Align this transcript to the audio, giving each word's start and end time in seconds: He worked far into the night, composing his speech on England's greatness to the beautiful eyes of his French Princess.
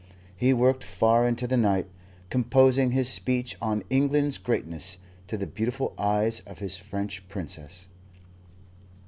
He 0.35 0.51
worked 0.51 0.83
far 0.83 1.27
into 1.27 1.45
the 1.45 1.57
night, 1.57 1.85
composing 2.31 2.89
his 2.89 3.07
speech 3.07 3.55
on 3.61 3.83
England's 3.91 4.39
greatness 4.39 4.97
to 5.27 5.37
the 5.37 5.45
beautiful 5.45 5.93
eyes 5.95 6.39
of 6.47 6.57
his 6.57 6.75
French 6.75 7.27
Princess. 7.27 7.87